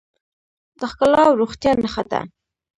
د 0.79 0.81
ښکلا 0.91 1.21
او 1.27 1.33
روغتیا 1.41 1.71
نښه 1.81 2.03
ده. 2.11 2.21